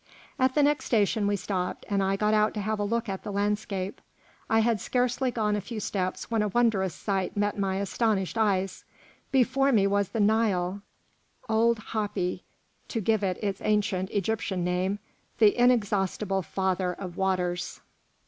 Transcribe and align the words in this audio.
At 0.39 0.55
the 0.55 0.63
next 0.63 0.85
station 0.85 1.27
we 1.27 1.35
stopped, 1.35 1.85
and 1.87 2.01
I 2.01 2.15
got 2.15 2.33
out 2.33 2.55
to 2.55 2.59
have 2.59 2.79
a 2.79 2.83
look 2.83 3.07
at 3.07 3.21
the 3.21 3.31
landscape. 3.31 4.01
I 4.49 4.61
had 4.61 4.81
scarcely 4.81 5.29
gone 5.29 5.55
a 5.55 5.61
few 5.61 5.79
steps 5.79 6.31
when 6.31 6.41
a 6.41 6.47
wondrous 6.47 6.95
sight 6.95 7.37
met 7.37 7.59
my 7.59 7.75
astonished 7.75 8.35
eyes: 8.35 8.83
before 9.31 9.71
me 9.71 9.85
was 9.85 10.09
the 10.09 10.19
Nile, 10.19 10.81
old 11.47 11.77
Hapi, 11.93 12.43
to 12.87 12.99
give 12.99 13.21
it 13.23 13.37
its 13.43 13.61
ancient 13.63 14.09
Egyptian 14.09 14.63
name, 14.63 14.97
the 15.37 15.55
inexhaustible 15.55 16.41
Father 16.41 16.93
of 16.93 17.15
Waters. 17.15 17.81